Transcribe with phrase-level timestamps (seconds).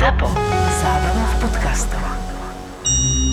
[0.00, 0.32] ZAPO.
[0.80, 2.00] Zábrná v podcastov.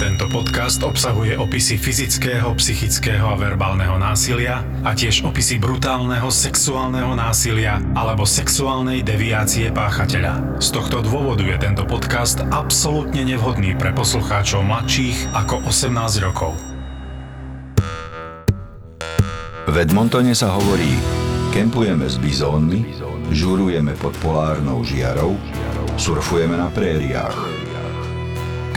[0.03, 7.79] Tento podcast obsahuje opisy fyzického, psychického a verbálneho násilia a tiež opisy brutálneho sexuálneho násilia
[7.95, 10.59] alebo sexuálnej deviácie páchateľa.
[10.59, 16.51] Z tohto dôvodu je tento podcast absolútne nevhodný pre poslucháčov mladších ako 18 rokov.
[19.71, 20.99] V Edmontone sa hovorí,
[21.55, 22.91] kempujeme s bizónmi,
[23.31, 25.39] žurujeme pod polárnou žiarou,
[25.97, 27.33] surfujeme na prériách.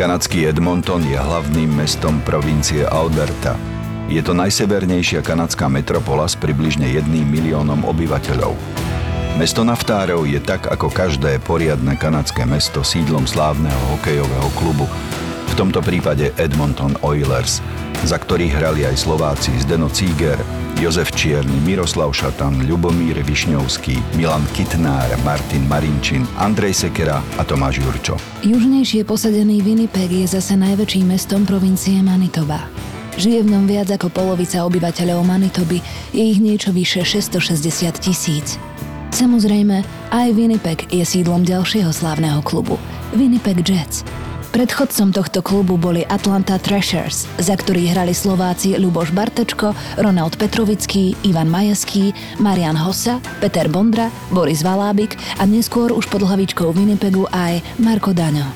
[0.00, 3.60] Kanadský Edmonton je hlavným mestom provincie Alberta.
[4.08, 8.56] Je to najsevernejšia kanadská metropola s približne 1 miliónom obyvateľov.
[9.36, 14.88] Mesto naftárov je tak ako každé poriadne kanadské mesto sídlom slávneho hokejového klubu,
[15.50, 17.60] v tomto prípade Edmonton Oilers,
[18.08, 20.40] za ktorých hrali aj Slováci Zdeno Cíger,
[20.80, 28.16] Jozef Čierny, Miroslav Šatan, Ľubomír Višňovský, Milan Kitnár, Martin Marinčin, Andrej Sekera a Tomáš Jurčo.
[28.40, 32.64] Južnejšie posadený Winnipeg je zase najväčším mestom provincie Manitoba.
[33.20, 35.84] Žije v ňom viac ako polovica obyvateľov Manitoby,
[36.16, 38.56] je ich niečo vyše 660 tisíc.
[39.12, 39.84] Samozrejme,
[40.16, 42.80] aj Winnipeg je sídlom ďalšieho slávneho klubu,
[43.12, 44.00] Winnipeg Jets–
[44.50, 51.46] Predchodcom tohto klubu boli Atlanta Thrashers, za ktorých hrali Slováci Luboš Bartečko, Ronald Petrovický, Ivan
[51.46, 52.10] Majeský,
[52.42, 58.50] Marian Hossa, Peter Bondra, Boris Valábik a neskôr už pod hlavičkou Winnipegu aj Marko Daňo.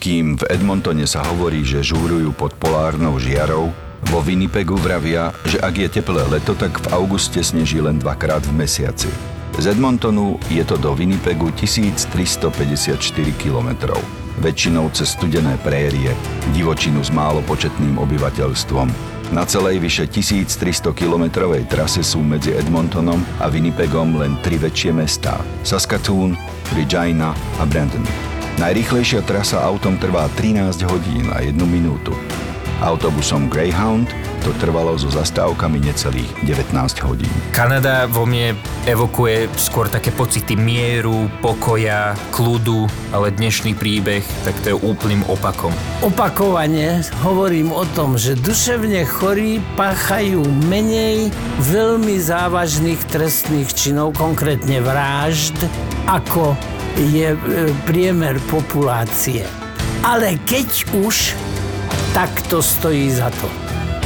[0.00, 3.68] Kým v Edmontone sa hovorí, že žúrujú pod polárnou žiarou,
[4.08, 8.64] vo Winnipegu vravia, že ak je teplé leto, tak v auguste sneží len dvakrát v
[8.64, 9.12] mesiaci.
[9.60, 12.96] Z Edmontonu je to do Winnipegu 1354
[13.36, 16.10] kilometrov väčšinou cez studené prérie,
[16.56, 18.88] divočinu s málopočetným obyvateľstvom.
[19.32, 26.38] Na celej vyše 1300-kilometrovej trase sú medzi Edmontonom a Winnipegom len tri väčšie mestá– Saskatoon,
[26.76, 28.04] Regina a Brandon.
[28.62, 32.14] Najrýchlejšia trasa autom trvá 13 hodín a 1 minútu.
[32.78, 34.06] Autobusom Greyhound
[34.44, 36.76] to trvalo so zastávkami necelých 19
[37.08, 37.32] hodín.
[37.56, 38.52] Kanada vo mne
[38.84, 45.72] evokuje skôr také pocity mieru, pokoja, kľudu, ale dnešný príbeh, tak to je úplným opakom.
[46.04, 51.32] Opakovane hovorím o tom, že duševne chorí páchajú menej
[51.64, 55.56] veľmi závažných trestných činov, konkrétne vražd,
[56.04, 56.52] ako
[57.00, 57.38] je e,
[57.88, 59.48] priemer populácie.
[60.04, 61.32] Ale keď už,
[62.12, 63.63] tak to stojí za to.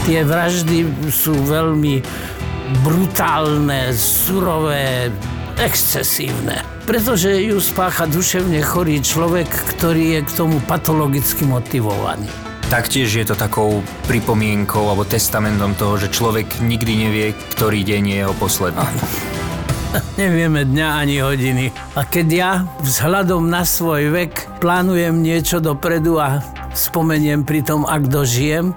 [0.09, 2.01] Tie vraždy sú veľmi
[2.81, 5.13] brutálne, surové,
[5.61, 6.65] excesívne.
[6.89, 12.25] Pretože ju spácha duševne chorý človek, ktorý je k tomu patologicky motivovaný.
[12.73, 18.17] Taktiež je to takou pripomienkou alebo testamentom toho, že človek nikdy nevie, ktorý deň je
[18.25, 18.89] jeho posledný.
[20.21, 21.69] Nevieme dňa ani hodiny.
[21.97, 26.41] A keď ja vzhľadom na svoj vek plánujem niečo dopredu a
[26.73, 28.77] spomeniem pri tom, ak dožijem,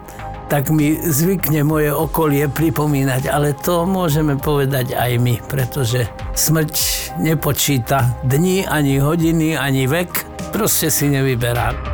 [0.51, 6.75] tak mi zvykne moje okolie pripomínať, ale to môžeme povedať aj my, pretože smrť
[7.23, 10.11] nepočíta dni, ani hodiny, ani vek,
[10.51, 11.90] proste si nevyberá.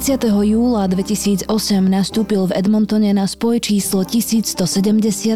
[0.00, 0.32] 30.
[0.32, 1.44] júla 2008
[1.84, 4.56] nastúpil v Edmontone na spoj číslo 1170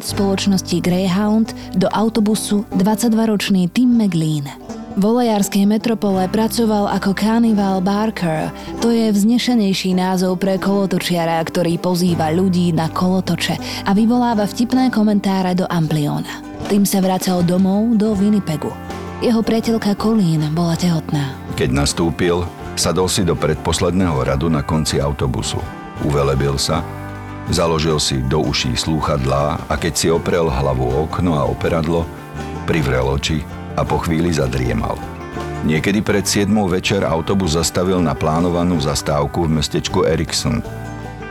[0.00, 4.48] spoločnosti Greyhound do autobusu 22-ročný Tim McLean.
[4.96, 8.48] V olejárskej metropole pracoval ako Carnival Barker,
[8.80, 15.52] to je vznešenejší názov pre kolotočiara, ktorý pozýva ľudí na kolotoče a vyvoláva vtipné komentáre
[15.52, 16.40] do Ampliona.
[16.72, 18.72] Tým sa vracal domov do Winnipegu.
[19.20, 21.36] Jeho priateľka Colleen bola tehotná.
[21.52, 25.62] Keď nastúpil, Sadol si do predposledného radu na konci autobusu.
[26.02, 26.82] Uvelebil sa,
[27.46, 32.02] založil si do uší slúchadlá a keď si oprel hlavu o okno a operadlo,
[32.66, 33.46] privrel oči
[33.78, 34.98] a po chvíli zadriemal.
[35.64, 40.60] Niekedy pred 7 večer autobus zastavil na plánovanú zastávku v mestečku Erikson.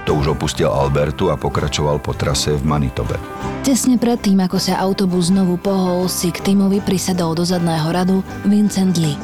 [0.07, 3.19] To už opustil Albertu a pokračoval po trase v Manitobe.
[3.63, 8.95] Tesne predtým, ako sa autobus znovu pohol, si k Timovi prisadol do zadného radu Vincent
[8.99, 9.15] Lee.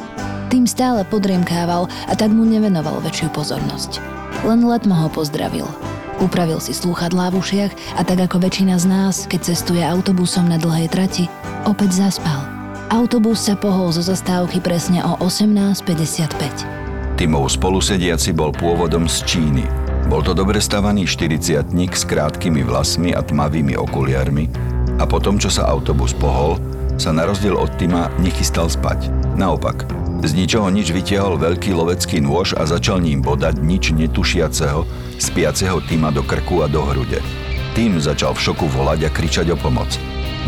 [0.49, 4.01] Tým stále podriemkával a tak mu nevenoval väčšiu pozornosť.
[4.41, 5.69] Len letmo ho pozdravil.
[6.19, 10.57] Upravil si slúchadlá v ušiach a tak ako väčšina z nás, keď cestuje autobusom na
[10.57, 11.29] dlhej trati,
[11.69, 12.41] opäť zaspal.
[12.89, 17.21] Autobus sa pohol zo zastávky presne o 18.55.
[17.21, 19.65] Timov spolusediaci bol pôvodom z Číny.
[20.09, 24.49] Bol to dobre stavaný 40 s krátkými vlasmi a tmavými okuliarmi,
[24.99, 26.59] A potom, čo sa autobus pohol,
[26.99, 29.07] sa na rozdiel od Tima nechystal spať.
[29.39, 29.87] Naopak,
[30.19, 34.83] z ničoho nič vytiahol veľký lovecký nôž a začal ním bodať nič netušiaceho,
[35.15, 37.23] spiaceho Tima do krku a do hrude.
[37.71, 39.87] Tým začal v šoku volať a kričať o pomoc.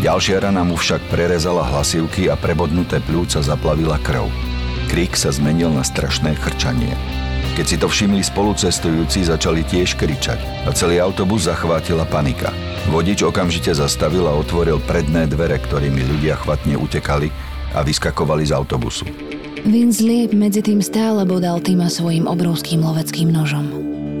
[0.04, 4.28] Ďalšia rana mu však prerezala hlasivky a prebodnuté pľúca zaplavila krv.
[4.92, 6.92] Krik sa zmenil na strašné chrčanie.
[7.52, 12.48] Keď si to všimli spolucestujúci, začali tiež kričať a celý autobus zachvátila panika.
[12.88, 17.28] Vodič okamžite zastavil a otvoril predné dvere, ktorými ľudia chvatne utekali
[17.76, 19.04] a vyskakovali z autobusu.
[19.62, 23.70] Vince Lee medzi tým stále bodal Tima svojim obrovským loveckým nožom.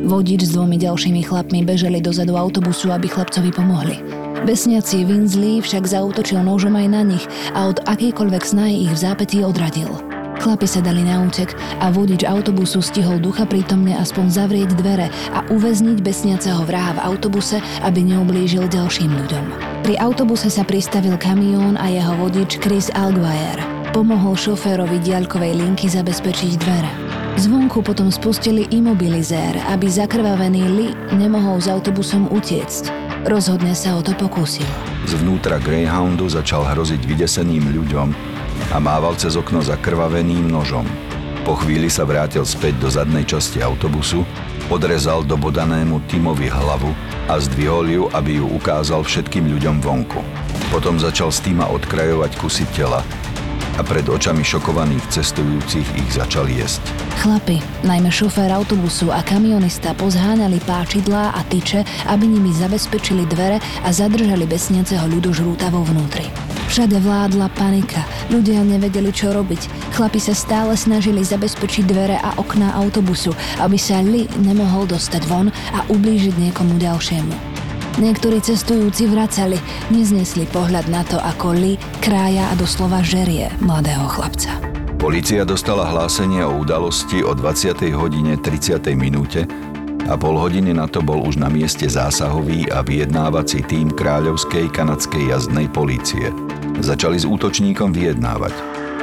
[0.06, 3.98] Vodič s dvomi ďalšími chlapmi bežali dozadu autobusu, aby chlapcovi pomohli.
[4.46, 7.26] Besniaci Vince Lee však zautočil nožom aj na nich
[7.58, 9.90] a od akýkoľvek snahy ich v zápätí odradil.
[10.38, 15.42] Chlapi sa dali na útek a vodič autobusu stihol ducha prítomne aspoň zavrieť dvere a
[15.50, 19.44] uväzniť besniaceho vraha v autobuse, aby neublížil ďalším ľuďom.
[19.82, 23.71] Pri autobuse sa pristavil kamión a jeho vodič Chris Alguire.
[23.92, 26.88] Pomohol šoférovi diaľkovej linky zabezpečiť dvere.
[27.36, 32.88] Zvonku potom spustili imobilizér, aby zakrvavený Lee nemohol s autobusom utiecť.
[33.28, 34.64] Rozhodne sa o to pokúsil.
[35.04, 38.08] Zvnútra Greyhoundu začal hroziť vydeseným ľuďom
[38.72, 40.88] a mával cez okno zakrvaveným nožom.
[41.44, 44.24] Po chvíli sa vrátil späť do zadnej časti autobusu,
[44.72, 46.96] odrezal do bodanému Timovi hlavu
[47.28, 50.24] a zdvihol ju, aby ju ukázal všetkým ľuďom vonku.
[50.72, 53.04] Potom začal z Tima odkrajovať kusy tela
[53.76, 56.82] a pred očami šokovaných cestujúcich ich začal jesť.
[57.22, 63.88] Chlapi, najmä šofér autobusu a kamionista pozháňali páčidlá a tyče, aby nimi zabezpečili dvere a
[63.94, 66.26] zadržali besniaceho ľudožrúta vo vnútri.
[66.72, 68.00] Všade vládla panika,
[68.32, 69.92] ľudia nevedeli, čo robiť.
[69.92, 75.52] Chlapi sa stále snažili zabezpečiť dvere a okná autobusu, aby sa Lee nemohol dostať von
[75.52, 77.51] a ublížiť niekomu ďalšiemu.
[78.00, 79.60] Niektorí cestujúci vracali,
[79.92, 84.48] neznesli pohľad na to, ako Lee krája a doslova žerie mladého chlapca.
[84.96, 87.92] Polícia dostala hlásenie o udalosti o 20.
[87.92, 88.80] hodine 30.
[88.96, 89.44] minúte
[90.08, 95.28] a pol hodiny na to bol už na mieste zásahový a vyjednávací tým Kráľovskej kanadskej
[95.28, 96.32] jazdnej polície.
[96.80, 98.56] Začali s útočníkom vyjednávať.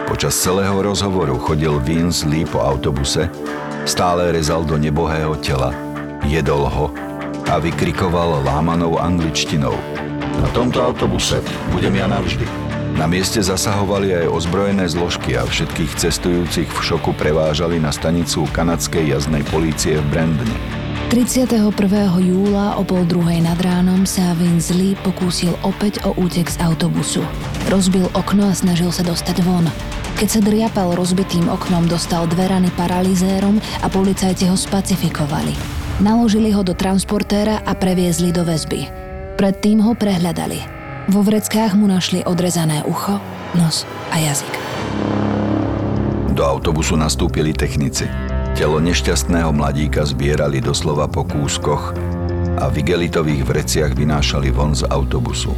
[0.10, 3.30] Počas celého rozhovoru chodil Vince Lee po autobuse,
[3.86, 5.70] stále rezal do nebohého tela,
[6.26, 7.09] jedol ho
[7.50, 9.74] a vykrikoval lámanou angličtinou.
[10.38, 11.42] Na tomto autobuse
[11.74, 12.46] budem ja navždy.
[12.94, 19.18] Na mieste zasahovali aj ozbrojené zložky a všetkých cestujúcich v šoku prevážali na stanicu kanadskej
[19.18, 20.56] jazdnej polície v Brandne.
[21.10, 21.74] 31.
[22.22, 27.26] júla o pol druhej nad ránom sa Vince Lee pokúsil opäť o útek z autobusu.
[27.66, 29.66] Rozbil okno a snažil sa dostať von.
[30.22, 35.79] Keď sa driapal rozbitým oknom, dostal dve rany paralizérom a policajti ho spacifikovali.
[36.00, 38.88] Naložili ho do transportéra a previezli do väzby.
[39.36, 40.64] Predtým ho prehľadali.
[41.12, 43.20] Vo vreckách mu našli odrezané ucho,
[43.52, 44.54] nos a jazyk.
[46.32, 48.08] Do autobusu nastúpili technici.
[48.56, 51.92] Telo nešťastného mladíka zbierali doslova po kúskoch
[52.64, 55.52] a v igelitových vreciach vynášali von z autobusu.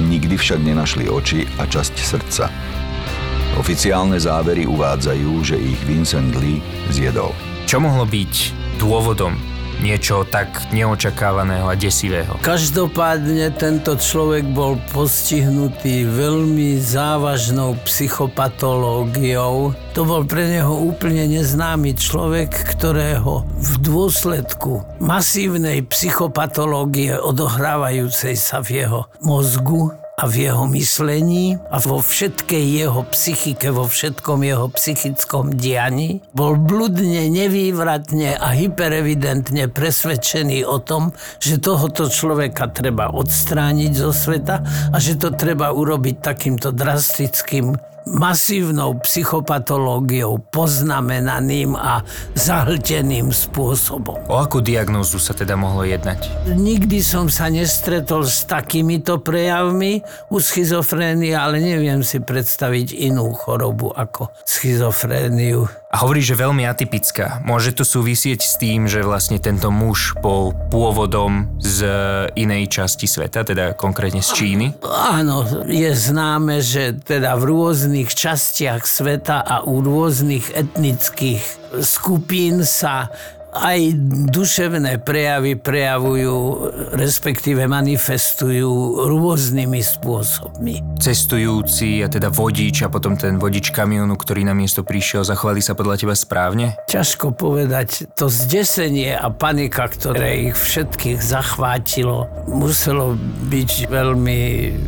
[0.00, 2.48] Nikdy však nenašli oči a časť srdca.
[3.60, 7.36] Oficiálne závery uvádzajú, že ich Vincent Lee zjedol.
[7.68, 8.32] Čo mohlo byť
[8.80, 12.36] dôvodom niečo tak neočakávaného a desivého.
[12.40, 19.76] Každopádne tento človek bol postihnutý veľmi závažnou psychopatológiou.
[19.92, 28.84] To bol pre neho úplne neznámy človek, ktorého v dôsledku masívnej psychopatológie odohrávajúcej sa v
[28.84, 35.60] jeho mozgu a v jeho myslení a vo všetkej jeho psychike, vo všetkom jeho psychickom
[35.60, 36.24] dianí.
[36.32, 44.64] Bol bludne, nevývratne a hyperevidentne presvedčený o tom, že tohoto človeka treba odstrániť zo sveta
[44.88, 52.06] a že to treba urobiť takýmto drastickým masívnou psychopatológiou poznamenaným a
[52.38, 54.22] zahlteným spôsobom.
[54.30, 56.50] O akú diagnózu sa teda mohlo jednať?
[56.54, 63.90] Nikdy som sa nestretol s takýmito prejavmi u schizofrénie, ale neviem si predstaviť inú chorobu
[63.90, 65.85] ako schizofréniu.
[65.86, 67.46] A hovorí, že veľmi atypická.
[67.46, 71.86] Môže to súvisieť s tým, že vlastne tento muž bol pôvodom z
[72.34, 74.66] inej časti sveta, teda konkrétne z Číny?
[74.82, 81.42] Áno, je známe, že teda v rôznych častiach sveta a u rôznych etnických
[81.86, 83.14] skupín sa
[83.62, 83.80] aj
[84.30, 86.36] duševné prejavy prejavujú,
[86.96, 91.00] respektíve manifestujú rôznymi spôsobmi.
[91.00, 95.72] Cestujúci a teda vodič a potom ten vodič kamionu, ktorý na miesto prišiel, zachovali sa
[95.72, 96.76] podľa teba správne?
[96.88, 103.16] Ťažko povedať, to zdesenie a panika, ktoré ich všetkých zachvátilo, muselo
[103.50, 104.40] byť veľmi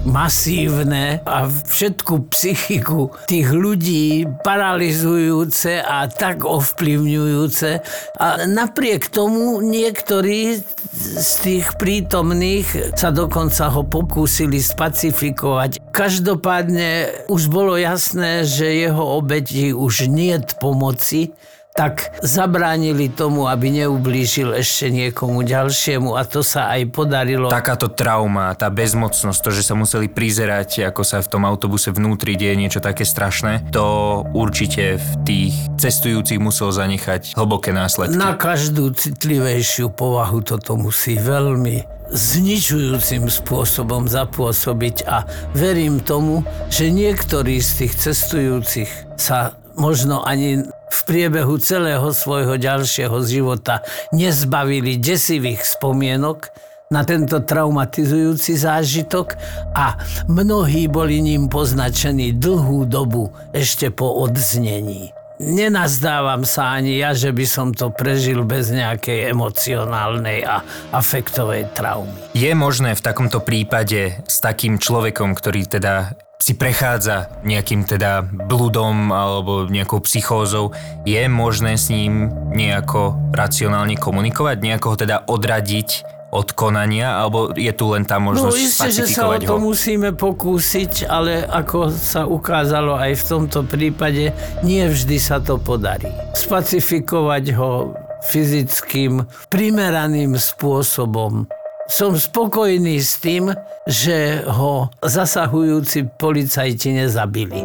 [0.09, 7.71] masívne a všetku psychiku tých ľudí paralizujúce a tak ovplyvňujúce.
[8.19, 10.59] A napriek tomu niektorí
[10.99, 15.79] z tých prítomných sa dokonca ho pokúsili spacifikovať.
[15.95, 21.31] Každopádne už bolo jasné, že jeho obeti už nie pomoci,
[21.79, 27.47] tak zabránili tomu, aby neublížil ešte niekomu ďalšiemu a to sa aj podarilo.
[27.47, 32.35] Takáto trauma, tá bezmocnosť, to, že sa museli prizerať, ako sa v tom autobuse vnútri
[32.35, 38.19] deje niečo také strašné, to určite v tých cestujúcich musel zanechať hlboké následky.
[38.19, 45.23] Na každú citlivejšiu povahu toto musí veľmi zničujúcim spôsobom zapôsobiť a
[45.55, 46.43] verím tomu,
[46.73, 54.97] že niektorí z tých cestujúcich sa možno ani v priebehu celého svojho ďalšieho života nezbavili
[54.97, 56.51] desivých spomienok
[56.89, 59.37] na tento traumatizujúci zážitok
[59.77, 65.13] a mnohí boli ním poznačení dlhú dobu ešte po odznení.
[65.39, 72.35] Nenazdávam sa ani ja, že by som to prežil bez nejakej emocionálnej a afektovej traumy.
[72.35, 79.11] Je možné v takomto prípade s takým človekom, ktorý teda si prechádza nejakým teda bludom
[79.11, 80.71] alebo nejakou psychózou,
[81.03, 87.73] je možné s ním nejako racionálne komunikovať, nejako ho teda odradiť od konania, alebo je
[87.73, 89.65] tu len tá možnosť No isté, že sa o to ho?
[89.73, 94.31] musíme pokúsiť, ale ako sa ukázalo aj v tomto prípade,
[94.61, 96.13] nie vždy sa to podarí.
[96.37, 97.97] Spacifikovať ho
[98.29, 101.49] fyzickým, primeraným spôsobom
[101.89, 103.49] som spokojný s tým,
[103.89, 107.65] že ho zasahujúci policajti nezabili.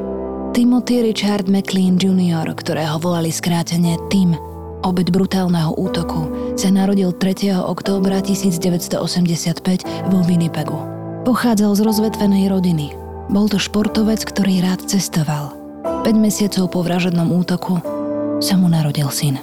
[0.56, 4.40] Timothy Richard McLean Jr., ktorého volali skrátene Tim,
[4.88, 7.52] obed brutálneho útoku, sa narodil 3.
[7.68, 10.80] októbra 1985 vo Winnipegu.
[11.28, 12.96] Pochádzal z rozvetvenej rodiny.
[13.28, 15.56] Bol to športovec, ktorý rád cestoval.
[15.84, 17.80] 5 mesiacov po vražednom útoku
[18.40, 19.40] sa mu narodil syn.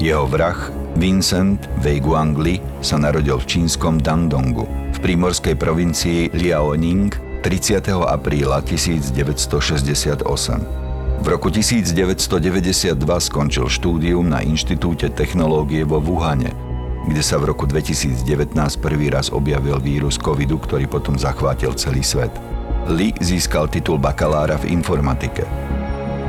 [0.00, 4.62] Jeho vrah Vincent Wei Guangli sa narodil v čínskom Dandongu
[4.94, 7.10] v prímorskej provincii Liaoning
[7.42, 7.90] 30.
[8.06, 10.22] apríla 1968.
[11.18, 12.94] V roku 1992
[13.26, 16.54] skončil štúdium na Inštitúte technológie vo Wuhane,
[17.10, 22.30] kde sa v roku 2019 prvý raz objavil vírus covidu, ktorý potom zachvátil celý svet.
[22.86, 25.42] Li získal titul bakalára v informatike.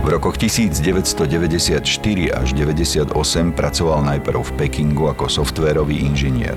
[0.06, 1.82] V rokoch 1994
[2.30, 3.10] až 98
[3.58, 6.54] pracoval najprv v Pekingu ako softvérový inžinier.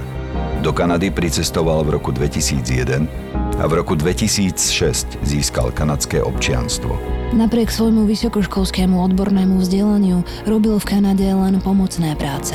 [0.61, 3.09] Do Kanady pricestoval v roku 2001
[3.57, 6.93] a v roku 2006 získal kanadské občianstvo.
[7.33, 12.53] Napriek svojmu vysokoškolskému odbornému vzdelaniu robil v Kanade len pomocné práce.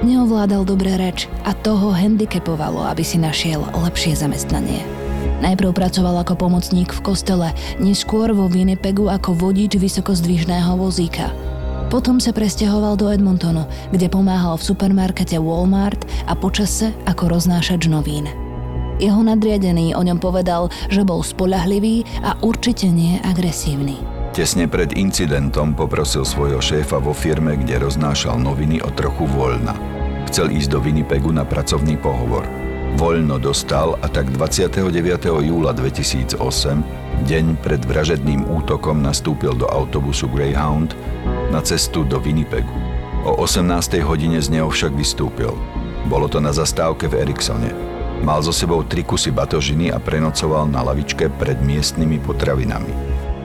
[0.00, 4.99] Neovládal dobre reč a toho handicapovalo, aby si našiel lepšie zamestnanie.
[5.40, 7.48] Najprv pracoval ako pomocník v kostele,
[7.80, 11.32] neskôr vo Winnipegu ako vodič vysokozdvižného vozíka.
[11.90, 18.30] Potom sa presťahoval do Edmontonu, kde pomáhal v supermarkete Walmart a počase ako roznášač novín.
[19.00, 23.98] Jeho nadriadený o ňom povedal, že bol spolahlivý a určite nie agresívny.
[24.30, 29.74] Tesne pred incidentom poprosil svojho šéfa vo firme, kde roznášal noviny o trochu voľna.
[30.30, 32.46] Chcel ísť do Winnipegu na pracovný pohovor–
[32.98, 34.90] Voľno dostal a tak 29.
[35.46, 36.34] júla 2008,
[37.26, 40.98] deň pred vražedným útokom, nastúpil do autobusu Greyhound
[41.54, 42.72] na cestu do Winnipegu.
[43.22, 44.00] O 18.
[44.00, 45.52] hodine z neho však vystúpil.
[46.08, 47.70] Bolo to na zastávke v Eriksone.
[48.24, 52.92] Mal so sebou tri kusy batožiny a prenocoval na lavičke pred miestnymi potravinami.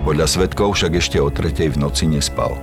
[0.04, 2.56] Podľa svetkov však ešte o tretej v noci nespal.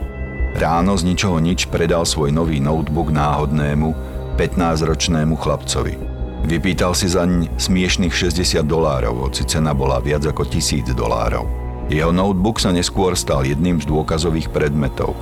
[0.52, 3.96] Ráno z ničoho nič predal svoj nový notebook náhodnému,
[4.36, 6.11] 15-ročnému chlapcovi.
[6.42, 11.46] Vypýtal si zaň smiešných 60 dolárov, hoci cena bola viac ako 1000 dolárov.
[11.86, 15.14] Jeho notebook sa neskôr stal jedným z dôkazových predmetov.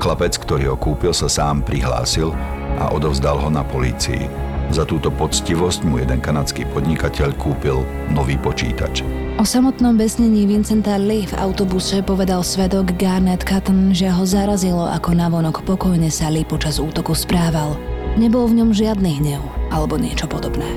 [0.00, 2.32] Chlapec, ktorý ho kúpil, sa sám prihlásil
[2.80, 4.24] a odovzdal ho na polícii.
[4.72, 9.04] Za túto poctivosť mu jeden kanadský podnikateľ kúpil nový počítač.
[9.36, 15.12] O samotnom besnení Vincenta Lee v autobuse povedal svedok Garnet Cotton, že ho zarazilo, ako
[15.12, 17.76] navonok pokojne sa Lee počas útoku správal.
[18.16, 20.68] Nebol v ňom žiadny hnev alebo niečo podobné.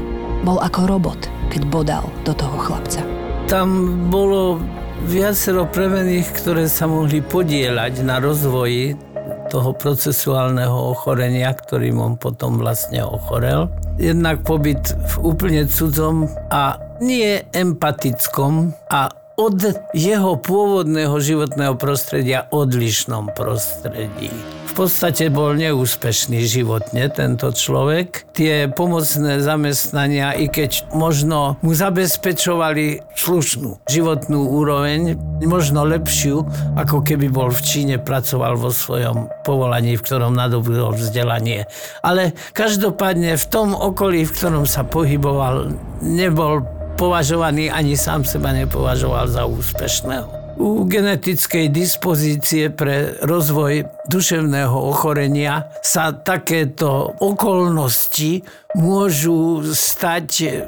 [0.47, 1.19] Bol ako robot,
[1.51, 3.03] keď bodal do toho chlapca.
[3.51, 3.67] Tam
[4.07, 4.63] bolo
[5.05, 8.95] viacero premených, ktoré sa mohli podielať na rozvoji
[9.51, 13.69] toho procesuálneho ochorenia, ktorým on potom vlastne ochorel.
[14.01, 19.59] Jednak pobyt v úplne cudzom a nie empatickom a od
[19.91, 24.31] jeho pôvodného životného prostredia odlišnom prostredí
[24.75, 28.27] podstate bol neúspešný životne tento človek.
[28.35, 35.15] Tie pomocné zamestnania, i keď možno mu zabezpečovali slušnú životnú úroveň,
[35.47, 36.43] možno lepšiu,
[36.75, 41.63] ako keby bol v Číne, pracoval vo svojom povolaní, v ktorom nadobudol vzdelanie.
[42.03, 45.71] Ale každopádne v tom okolí, v ktorom sa pohyboval,
[46.03, 46.67] nebol
[46.99, 56.15] považovaný, ani sám seba nepovažoval za úspešného u genetickej dispozície pre rozvoj duševného ochorenia sa
[56.15, 58.43] takéto okolnosti
[58.79, 60.63] môžu stať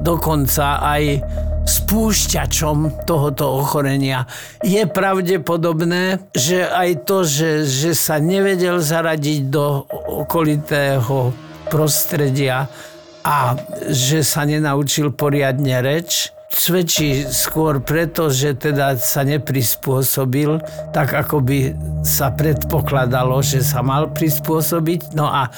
[0.00, 1.24] dokonca aj
[1.64, 4.24] spúšťačom tohoto ochorenia.
[4.64, 9.84] Je pravdepodobné, že aj to, že, že sa nevedel zaradiť do
[10.24, 11.32] okolitého
[11.68, 12.66] prostredia
[13.20, 13.54] a
[13.92, 20.58] že sa nenaučil poriadne reč, svedčí skôr preto, že teda sa neprispôsobil
[20.90, 21.58] tak, ako by
[22.02, 25.14] sa predpokladalo, že sa mal prispôsobiť.
[25.14, 25.48] No a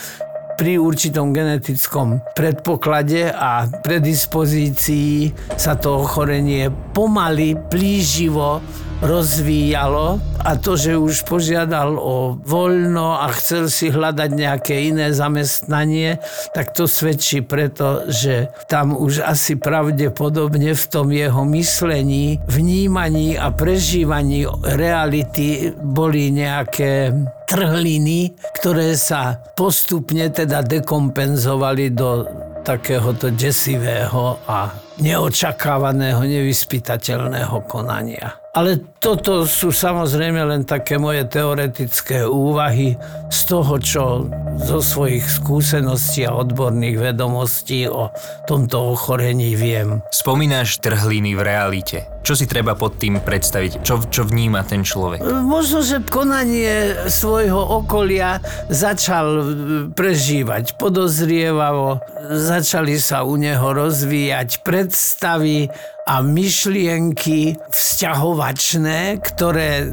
[0.61, 8.61] pri určitom genetickom predpoklade a predispozícii sa to ochorenie pomaly, plíživo
[9.03, 16.23] rozvíjalo a to, že už požiadal o voľno a chcel si hľadať nejaké iné zamestnanie,
[16.55, 23.51] tak to svedčí preto, že tam už asi pravdepodobne v tom jeho myslení, vnímaní a
[23.51, 27.11] prežívaní reality boli nejaké
[27.51, 28.33] trhliny,
[28.63, 32.25] ktoré sa postupne teda dekompenzovali do
[32.63, 34.71] takéhoto desivého a
[35.03, 38.42] neočakávaného, nevyspytateľného konania.
[38.53, 43.01] Ale toto sú samozrejme len také moje teoretické úvahy
[43.33, 44.29] z toho, čo
[44.61, 48.13] zo svojich skúseností a odborných vedomostí o
[48.45, 50.05] tomto ochorení viem.
[50.13, 51.99] Spomínaš trhliny v realite.
[52.23, 53.81] Čo si treba pod tým predstaviť?
[53.81, 55.25] Čo, čo vníma ten človek?
[55.25, 59.49] Možno, že konanie svojho okolia začal
[59.97, 65.73] prežívať podozrievavo, začali sa u neho rozvíjať predstavy,
[66.07, 69.87] a myšlienky vzťahovačné, ktoré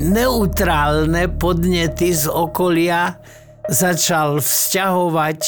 [0.00, 3.20] neutrálne podnety z okolia
[3.68, 5.40] začal vzťahovať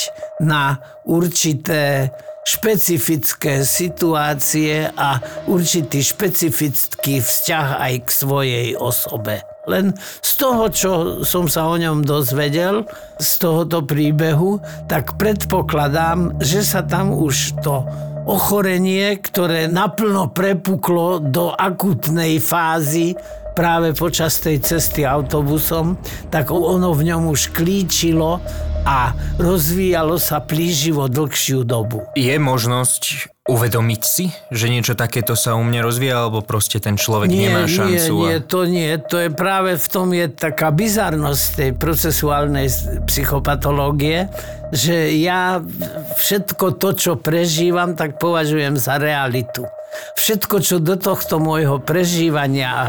[0.44, 2.12] na určité
[2.46, 5.18] špecifické situácie a
[5.50, 9.42] určitý špecifický vzťah aj k svojej osobe.
[9.66, 9.90] Len
[10.22, 10.90] z toho, čo
[11.26, 12.86] som sa o ňom dozvedel,
[13.18, 17.82] z tohoto príbehu, tak predpokladám, že sa tam už to
[18.26, 23.14] ochorenie, ktoré naplno prepuklo do akutnej fázy
[23.56, 25.96] práve počas tej cesty autobusom,
[26.28, 28.42] tak ono v ňom už klíčilo
[28.84, 32.04] a rozvíjalo sa plíživo dlhšiu dobu.
[32.12, 37.30] Je možnosť uvedomiť si, že niečo takéto sa u mňa rozvíja, alebo proste ten človek
[37.30, 38.12] nie, nemá šancu?
[38.26, 38.90] Nie, nie, to nie.
[39.06, 42.66] To je práve v tom je taká bizarnosť tej procesuálnej
[43.06, 44.26] psychopatológie,
[44.74, 45.62] že ja
[46.18, 49.62] všetko to, čo prežívam, tak považujem za realitu.
[50.18, 52.86] Všetko, čo do tohto môjho prežívania a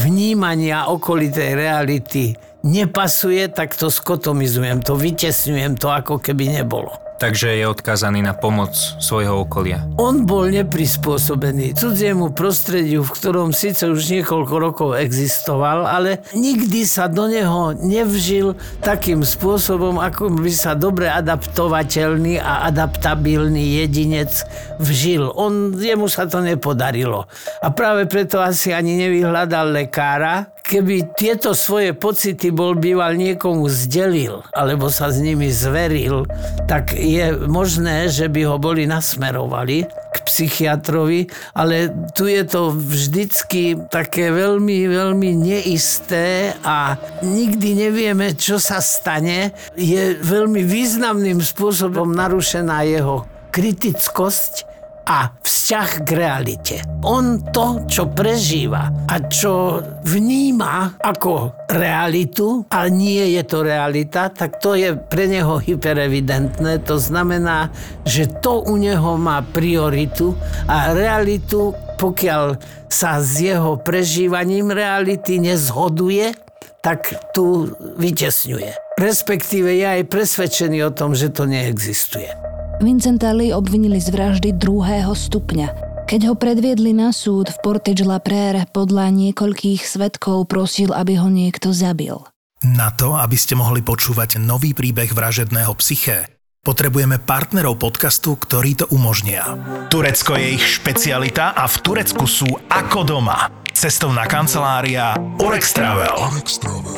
[0.00, 2.32] vnímania okolitej reality
[2.64, 8.72] nepasuje, tak to skotomizujem, to vytesňujem, to ako keby nebolo takže je odkázaný na pomoc
[8.96, 9.84] svojho okolia.
[10.00, 17.12] On bol neprispôsobený cudziemu prostrediu, v ktorom síce už niekoľko rokov existoval, ale nikdy sa
[17.12, 24.32] do neho nevžil takým spôsobom, ako by sa dobre adaptovateľný a adaptabilný jedinec
[24.80, 25.28] vžil.
[25.36, 27.28] On, jemu sa to nepodarilo.
[27.60, 34.46] A práve preto asi ani nevyhľadal lekára, keby tieto svoje pocity bol býval niekomu zdelil,
[34.54, 36.30] alebo sa s nimi zveril,
[36.70, 41.26] tak je možné, že by ho boli nasmerovali k psychiatrovi,
[41.58, 46.94] ale tu je to vždycky také veľmi, veľmi neisté a
[47.26, 49.50] nikdy nevieme, čo sa stane.
[49.74, 54.69] Je veľmi významným spôsobom narušená jeho kritickosť
[55.06, 56.76] a vzťah k realite.
[57.06, 64.58] On to, čo prežíva a čo vníma ako realitu, a nie je to realita, tak
[64.58, 66.82] to je pre neho hyperevidentné.
[66.84, 67.70] To znamená,
[68.02, 70.34] že to u neho má prioritu
[70.66, 72.58] a realitu, pokiaľ
[72.90, 76.34] sa s jeho prežívaním reality nezhoduje,
[76.80, 78.96] tak tu vytesňuje.
[78.96, 82.49] Respektíve je aj presvedčený o tom, že to neexistuje.
[82.80, 85.68] Vincenta Lee obvinili z vraždy druhého stupňa.
[86.08, 91.28] Keď ho predviedli na súd v Portage la Prairie, podľa niekoľkých svetkov prosil, aby ho
[91.28, 92.16] niekto zabil.
[92.64, 98.88] Na to, aby ste mohli počúvať nový príbeh vražedného psyché, potrebujeme partnerov podcastu, ktorí to
[98.96, 99.60] umožnia.
[99.92, 103.68] Turecko je ich špecialita a v Turecku sú ako doma.
[103.70, 106.18] Cestovná kancelária Orex Travel.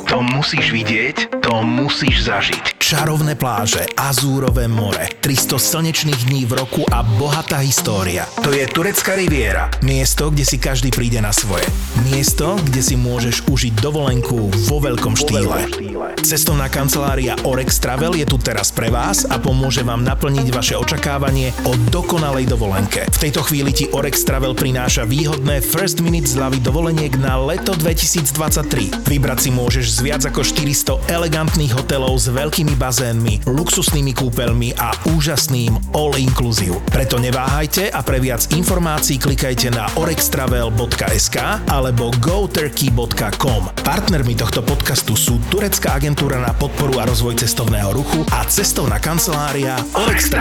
[0.08, 2.80] To musíš vidieť, to musíš zažiť.
[2.82, 8.28] Čarovné pláže, Azúrové more, 300 slnečných dní v roku a bohatá história.
[8.44, 9.72] To je Turecká riviera.
[9.80, 11.64] Miesto, kde si každý príde na svoje.
[12.04, 15.72] Miesto, kde si môžeš užiť dovolenku vo veľkom štýle.
[16.20, 21.54] Cestovná kancelária Orex Travel je tu teraz pre vás a pomôže vám naplniť vaše očakávanie
[21.64, 23.08] o dokonalej dovolenke.
[23.08, 29.04] V tejto chvíli ti Orex Travel prináša výhodné first minute zľavy dovoleniek na leto 2023.
[29.04, 34.96] Vybrať si môžeš z viac ako 400 elegantných hotelov s veľkými bazénmi, luxusnými kúpeľmi a
[35.12, 36.80] úžasným all-inclusive.
[36.88, 43.62] Preto neváhajte a pre viac informácií klikajte na orextravel.sk alebo goturkey.com.
[43.84, 49.76] Partnermi tohto podcastu sú Turecká agentúra na podporu a rozvoj cestovného ruchu a cestovná kancelária
[49.92, 50.32] Orex.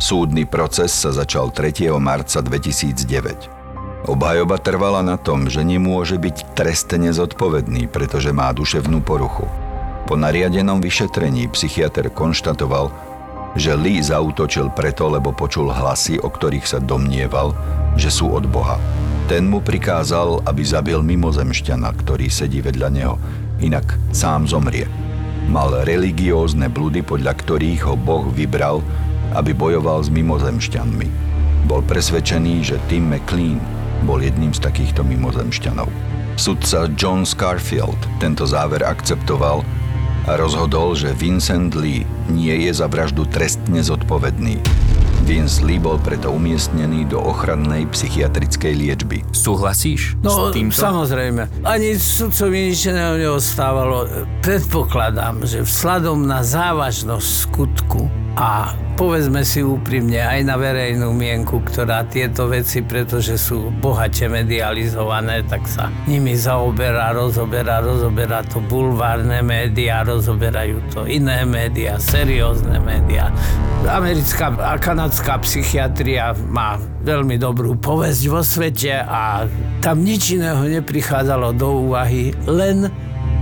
[0.00, 1.92] Súdny proces sa začal 3.
[2.00, 3.61] marca 2009.
[4.02, 9.46] Obhajoba trvala na tom, že nemôže byť trestne zodpovedný, pretože má duševnú poruchu.
[10.10, 12.90] Po nariadenom vyšetrení psychiatr konštatoval,
[13.54, 17.54] že Lee zautočil preto, lebo počul hlasy, o ktorých sa domnieval,
[17.94, 18.74] že sú od Boha.
[19.30, 23.14] Ten mu prikázal, aby zabil mimozemšťana, ktorý sedí vedľa neho,
[23.62, 24.90] inak sám zomrie.
[25.46, 28.82] Mal religiózne blúdy, podľa ktorých ho Boh vybral,
[29.38, 31.08] aby bojoval s mimozemšťanmi.
[31.70, 33.62] Bol presvedčený, že Tim McLean
[34.02, 35.86] bol jedným z takýchto mimozemšťanov.
[36.34, 39.62] Sudca John Scarfield tento záver akceptoval
[40.22, 44.58] a rozhodol, že Vincent Lee nie je za vraždu trestne zodpovedný.
[45.22, 49.22] Vince Lee bol preto umiestnený do ochrannej psychiatrickej liečby.
[49.30, 50.82] Súhlasíš No, s týmto?
[50.82, 51.62] samozrejme.
[51.62, 54.10] Ani sudcovi nič neostávalo.
[54.42, 62.08] Predpokladám, že vzhľadom na závažnosť skutku a povedzme si úprimne aj na verejnú mienku, ktorá
[62.08, 70.00] tieto veci, pretože sú bohate medializované, tak sa nimi zaoberá, rozoberá, rozoberá to bulvárne médiá,
[70.06, 73.28] rozoberajú to iné médiá, seriózne médiá.
[73.84, 79.44] Americká a kanadská psychiatria má veľmi dobrú povesť vo svete a
[79.84, 82.88] tam nič iného neprichádzalo do úvahy, len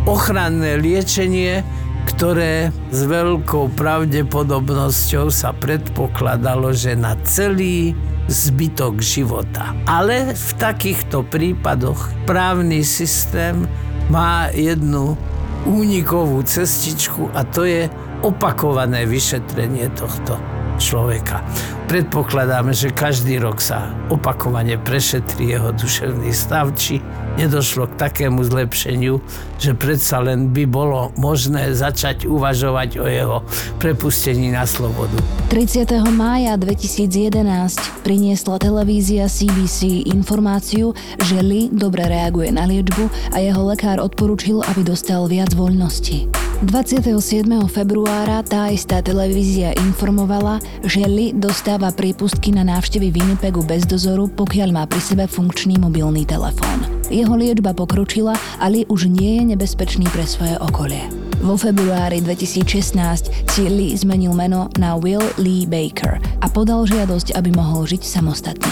[0.09, 1.61] ochranné liečenie,
[2.09, 7.97] ktoré s veľkou pravdepodobnosťou sa predpokladalo, že na celý
[8.31, 9.75] zbytok života.
[9.91, 13.67] Ale v takýchto prípadoch právny systém
[14.07, 15.19] má jednu
[15.67, 21.45] únikovú cestičku a to je opakované vyšetrenie tohto človeka.
[21.87, 27.05] Predpokladáme, že každý rok sa opakovane prešetrí jeho duševný stav, či
[27.37, 29.21] nedošlo k takému zlepšeniu,
[29.61, 33.39] že predsa len by bolo možné začať uvažovať o jeho
[33.77, 35.19] prepustení na slobodu.
[35.53, 35.91] 30.
[36.15, 43.99] mája 2011 priniesla televízia CBC informáciu, že Lee dobre reaguje na liečbu a jeho lekár
[43.99, 46.50] odporúčil, aby dostal viac voľnosti.
[46.61, 47.49] 27.
[47.73, 54.69] februára tá istá televízia informovala, že Lee dostáva prípustky na návštevy Winnipegu bez dozoru, pokiaľ
[54.69, 56.85] má pri sebe funkčný mobilný telefón.
[57.09, 61.09] Jeho liečba pokročila a Lee už nie je nebezpečný pre svoje okolie.
[61.41, 67.57] Vo februári 2016 si Lee zmenil meno na Will Lee Baker a podal žiadosť, aby
[67.57, 68.69] mohol žiť samostatne.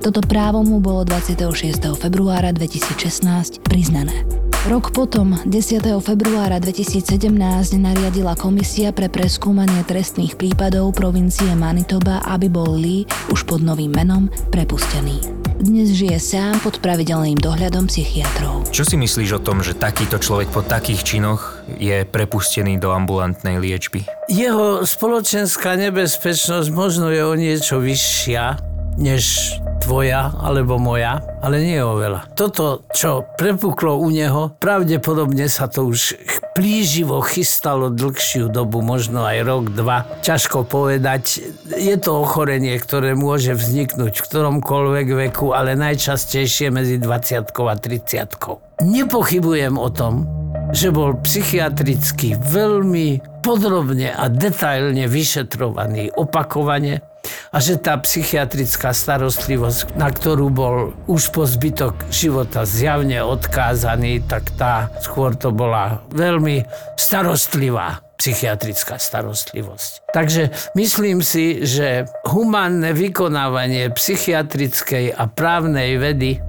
[0.00, 2.00] Toto právo mu bolo 26.
[2.00, 4.24] februára 2016 priznané.
[4.66, 5.78] Rok potom, 10.
[6.02, 7.30] februára 2017,
[7.78, 14.26] nariadila Komisia pre preskúmanie trestných prípadov provincie Manitoba, aby bol Lee už pod novým menom
[14.50, 15.22] prepustený.
[15.62, 18.66] Dnes žije sám pod pravidelným dohľadom psychiatrov.
[18.74, 23.62] Čo si myslíš o tom, že takýto človek po takých činoch je prepustený do ambulantnej
[23.62, 24.02] liečby?
[24.26, 28.58] Jeho spoločenská nebezpečnosť možno je o niečo vyššia,
[28.98, 29.54] než
[29.86, 32.34] tvoja alebo moja, ale nie oveľa.
[32.34, 36.18] Toto, čo prepuklo u neho, pravdepodobne sa to už
[36.58, 40.02] plíživo chystalo dlhšiu dobu, možno aj rok, dva.
[40.26, 41.46] Ťažko povedať.
[41.78, 48.82] Je to ochorenie, ktoré môže vzniknúť v ktoromkoľvek veku, ale najčastejšie medzi 20 a 30.
[48.82, 50.26] Nepochybujem o tom,
[50.74, 57.06] že bol psychiatricky veľmi podrobne a detailne vyšetrovaný opakovane
[57.52, 64.52] a že tá psychiatrická starostlivosť, na ktorú bol už po zbytok života zjavne odkázaný, tak
[64.56, 70.08] tá skôr to bola veľmi starostlivá psychiatrická starostlivosť.
[70.10, 76.40] Takže myslím si, že humánne vykonávanie psychiatrickej a právnej vedy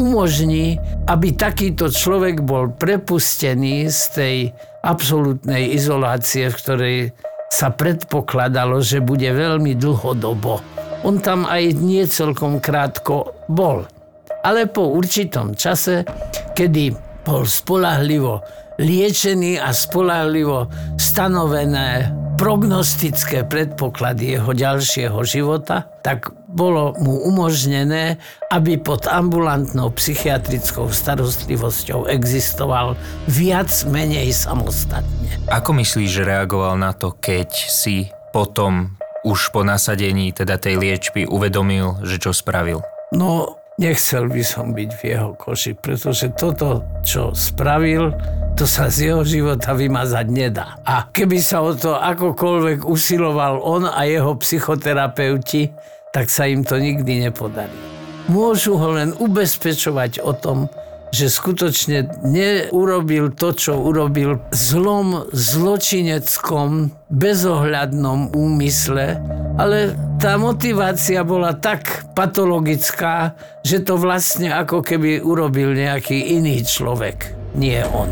[0.00, 0.80] umožní,
[1.12, 4.36] aby takýto človek bol prepustený z tej
[4.80, 6.96] absolútnej izolácie, v ktorej
[7.50, 10.62] sa predpokladalo, že bude veľmi dlhodobo.
[11.02, 13.84] On tam aj nie celkom krátko bol.
[14.40, 16.06] Ale po určitom čase,
[16.56, 16.94] kedy
[17.26, 18.40] bol spolahlivo
[18.80, 22.08] liečený a spolahlivo stanovené
[22.40, 28.18] prognostické predpoklady jeho ďalšieho života, tak bolo mu umožnené,
[28.50, 32.98] aby pod ambulantnou psychiatrickou starostlivosťou existoval
[33.30, 35.38] viac menej samostatne.
[35.46, 41.28] Ako myslíš, že reagoval na to, keď si potom už po nasadení teda tej liečby
[41.28, 42.80] uvedomil, že čo spravil?
[43.12, 48.12] No, nechcel by som byť v jeho koši, pretože toto, čo spravil,
[48.56, 50.76] to sa z jeho života vymazať nedá.
[50.84, 55.72] A keby sa o to akokoľvek usiloval on a jeho psychoterapeuti,
[56.10, 57.74] tak sa im to nikdy nepodarí.
[58.30, 60.70] Môžu ho len ubezpečovať o tom,
[61.10, 69.18] že skutočne neurobil to, čo urobil zlom, zločineckom, bezohľadnom úmysle,
[69.58, 73.34] ale tá motivácia bola tak patologická,
[73.66, 78.06] že to vlastne ako keby urobil nejaký iný človek, nie on.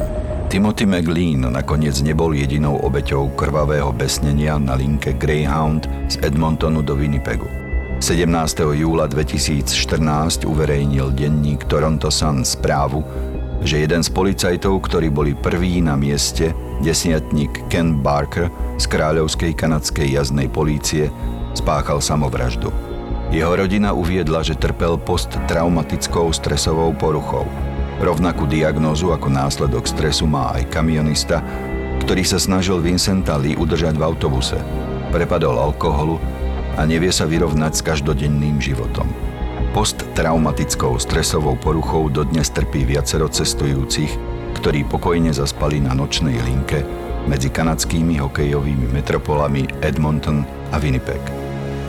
[0.50, 7.57] Timothy McLean nakoniec nebol jedinou obeťou krvavého besnenia na linke Greyhound z Edmontonu do Winnipegu.
[7.98, 8.78] 17.
[8.78, 13.02] júla 2014 uverejnil denník Toronto Sun správu,
[13.66, 20.14] že jeden z policajtov, ktorí boli prví na mieste, desiatník Ken Barker z Kráľovskej kanadskej
[20.14, 21.10] jazdnej polície,
[21.58, 22.70] spáchal samovraždu.
[23.34, 27.44] Jeho rodina uviedla, že trpel posttraumatickou stresovou poruchou–
[27.98, 31.42] Rovnakú diagnózu ako následok stresu má aj kamionista,
[32.06, 34.54] ktorý sa snažil Vincenta Lee udržať v autobuse.
[35.10, 36.22] Prepadol alkoholu
[36.78, 39.10] a nevie sa vyrovnať s každodenným životom.
[39.74, 44.14] Posttraumatickou stresovou poruchou dodnes trpí viacero cestujúcich,
[44.62, 46.86] ktorí pokojne zaspali na nočnej linke
[47.26, 51.20] medzi kanadskými hokejovými metropolami Edmonton a Winnipeg.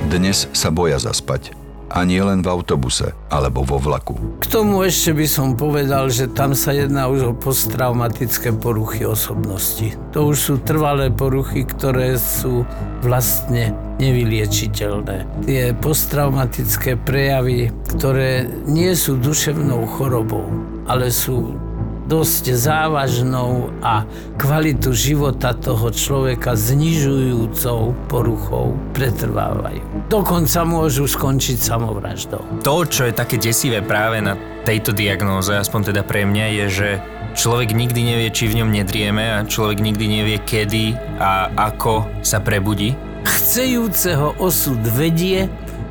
[0.09, 1.58] Dnes sa boja zaspať
[1.89, 4.13] a nie len v autobuse alebo vo vlaku.
[4.39, 9.97] K tomu ešte by som povedal, že tam sa jedná už o posttraumatické poruchy osobnosti.
[10.13, 12.65] To už sú trvalé poruchy, ktoré sú
[13.01, 15.45] vlastne nevyliečiteľné.
[15.45, 20.45] Tie posttraumatické prejavy, ktoré nie sú duševnou chorobou,
[20.87, 21.68] ale sú
[22.09, 24.01] dosť závažnou a
[24.41, 30.09] kvalitu života toho človeka znižujúcou poruchou pretrvávajú.
[30.09, 32.65] Dokonca môžu skončiť samovraždou.
[32.65, 34.33] To, čo je také desivé práve na
[34.65, 36.89] tejto diagnóze, aspoň teda pre mňa, je, že
[37.37, 42.41] človek nikdy nevie, či v ňom nedrieme a človek nikdy nevie, kedy a ako sa
[42.41, 42.97] prebudí.
[43.21, 45.45] Chcejúceho osud vedie,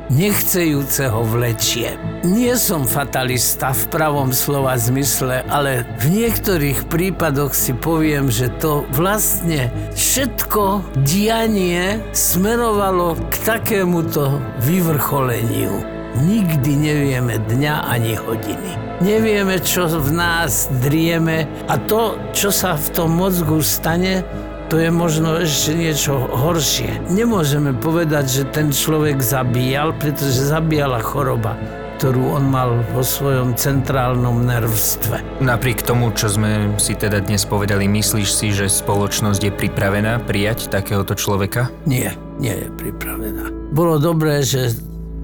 [0.09, 1.95] nechcejúceho vlečie.
[2.25, 8.83] Nie som fatalista v pravom slova zmysle, ale v niektorých prípadoch si poviem, že to
[8.91, 15.99] vlastne všetko dianie smerovalo k takémuto vyvrcholeniu.
[16.19, 18.71] Nikdy nevieme dňa ani hodiny.
[18.99, 24.25] Nevieme, čo v nás drieme a to, čo sa v tom mozgu stane,
[24.69, 27.09] to je možno ešte niečo horšie.
[27.09, 31.57] Nemôžeme povedať, že ten človek zabíjal, pretože zabíjala choroba
[31.99, 35.43] ktorú on mal vo svojom centrálnom nervstve.
[35.43, 40.71] Napriek tomu, čo sme si teda dnes povedali, myslíš si, že spoločnosť je pripravená prijať
[40.71, 41.67] takéhoto človeka?
[41.83, 43.51] Nie, nie je pripravená.
[43.75, 44.71] Bolo dobré, že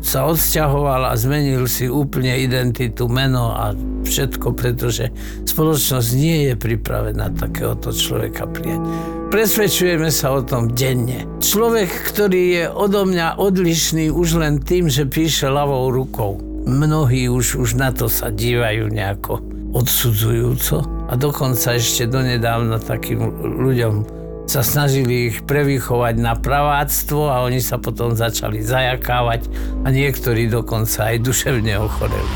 [0.04, 3.72] sa odsťahoval a zmenil si úplne identitu, meno a
[4.04, 5.10] všetko, pretože
[5.50, 8.84] spoločnosť nie je pripravená takéhoto človeka prijať.
[9.36, 11.28] Presvedčujeme sa o tom denne.
[11.44, 16.40] Človek, ktorý je odo mňa odlišný už len tým, že píše ľavou rukou.
[16.64, 19.44] Mnohí už, už na to sa dívajú nejako
[19.76, 23.28] odsudzujúco a dokonca ešte donedávna takým
[23.60, 24.08] ľuďom
[24.48, 29.52] sa snažili ich prevychovať na praváctvo a oni sa potom začali zajakávať
[29.84, 32.32] a niektorí dokonca aj duševne ochoreli.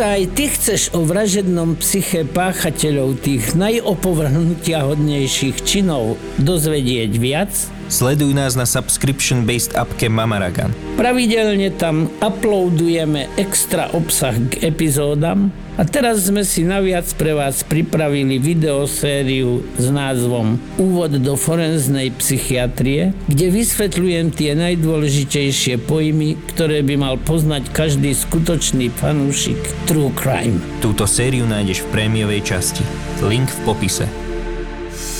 [0.00, 7.52] Sa aj ty chceš o vražednom psyche páchateľov tých najopovrhnutia hodnejších činov dozvedieť viac,
[7.90, 10.70] Sleduj nás na subscription-based appke Mamaragan.
[10.94, 18.38] Pravidelne tam uploadujeme extra obsah k epizódam a teraz sme si naviac pre vás pripravili
[18.38, 27.18] videosériu s názvom Úvod do forenznej psychiatrie, kde vysvetľujem tie najdôležitejšie pojmy, ktoré by mal
[27.18, 29.58] poznať každý skutočný fanúšik
[29.90, 30.62] True Crime.
[30.78, 32.86] Túto sériu nájdeš v prémiovej časti.
[33.26, 34.29] Link v popise.